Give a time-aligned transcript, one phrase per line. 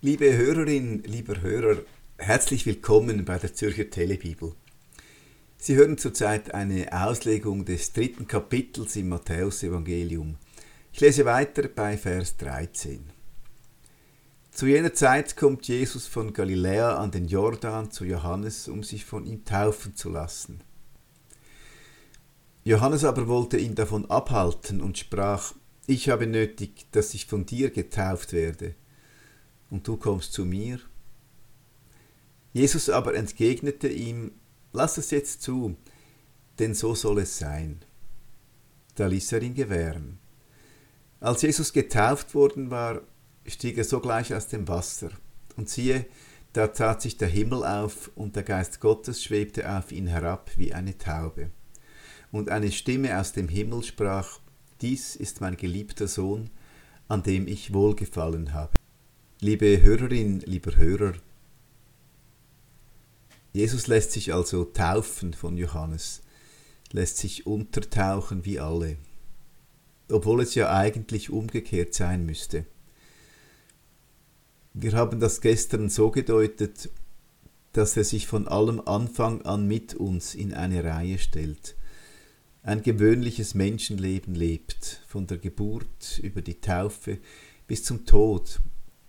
[0.00, 1.78] Liebe Hörerin, lieber Hörer,
[2.18, 4.52] herzlich willkommen bei der Zürcher Telebibel.
[5.56, 10.36] Sie hören zurzeit eine Auslegung des dritten Kapitels im Matthäusevangelium.
[10.92, 13.10] Ich lese weiter bei Vers 13.
[14.52, 19.26] Zu jener Zeit kommt Jesus von Galiläa an den Jordan zu Johannes, um sich von
[19.26, 20.60] ihm taufen zu lassen.
[22.62, 25.54] Johannes aber wollte ihn davon abhalten und sprach,
[25.88, 28.76] ich habe nötig, dass ich von dir getauft werde
[29.70, 30.80] und du kommst zu mir?
[32.52, 34.32] Jesus aber entgegnete ihm,
[34.72, 35.76] lass es jetzt zu,
[36.58, 37.80] denn so soll es sein.
[38.94, 40.18] Da ließ er ihn gewähren.
[41.20, 43.02] Als Jesus getauft worden war,
[43.46, 45.10] stieg er sogleich aus dem Wasser,
[45.56, 46.06] und siehe,
[46.52, 50.72] da tat sich der Himmel auf, und der Geist Gottes schwebte auf ihn herab wie
[50.72, 51.50] eine Taube.
[52.30, 54.40] Und eine Stimme aus dem Himmel sprach,
[54.80, 56.50] Dies ist mein geliebter Sohn,
[57.08, 58.72] an dem ich wohlgefallen habe.
[59.40, 61.12] Liebe Hörerin, lieber Hörer,
[63.52, 66.22] Jesus lässt sich also taufen von Johannes,
[66.90, 68.96] lässt sich untertauchen wie alle,
[70.10, 72.64] obwohl es ja eigentlich umgekehrt sein müsste.
[74.74, 76.90] Wir haben das gestern so gedeutet,
[77.74, 81.76] dass er sich von allem Anfang an mit uns in eine Reihe stellt,
[82.64, 87.18] ein gewöhnliches Menschenleben lebt, von der Geburt über die Taufe
[87.68, 88.58] bis zum Tod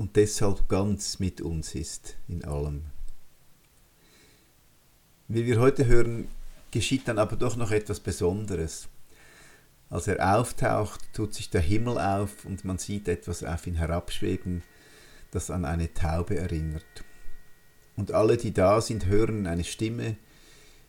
[0.00, 2.84] und deshalb ganz mit uns ist in allem.
[5.28, 6.28] Wie wir heute hören,
[6.70, 8.88] geschieht dann aber doch noch etwas Besonderes.
[9.90, 14.62] Als er auftaucht, tut sich der Himmel auf und man sieht etwas auf ihn herabschweben,
[15.32, 17.04] das an eine Taube erinnert.
[17.94, 20.16] Und alle, die da sind, hören eine Stimme,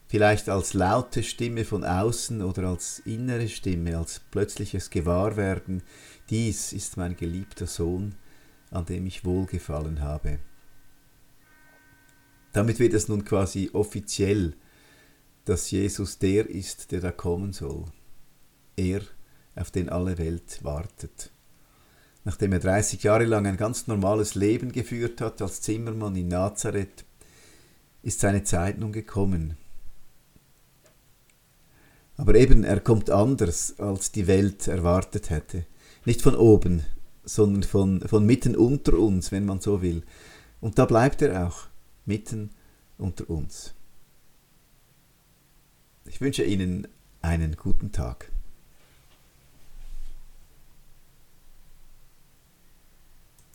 [0.08, 5.84] vielleicht als laute Stimme von außen oder als innere Stimme, als plötzliches Gewahrwerden,
[6.30, 8.16] dies ist mein geliebter Sohn,
[8.72, 10.40] an dem ich wohlgefallen habe.
[12.54, 14.56] Damit wird es nun quasi offiziell,
[15.46, 17.86] dass Jesus der ist, der da kommen soll.
[18.76, 19.02] Er,
[19.56, 21.32] auf den alle Welt wartet.
[22.24, 27.06] Nachdem er 30 Jahre lang ein ganz normales Leben geführt hat als Zimmermann in Nazareth,
[28.04, 29.58] ist seine Zeit nun gekommen.
[32.18, 35.66] Aber eben, er kommt anders, als die Welt erwartet hätte.
[36.06, 36.86] Nicht von oben,
[37.24, 40.04] sondern von, von mitten unter uns, wenn man so will.
[40.60, 41.68] Und da bleibt er auch,
[42.06, 42.52] mitten
[42.98, 43.74] unter uns.
[46.06, 46.88] Ich wünsche Ihnen
[47.22, 48.31] einen guten Tag.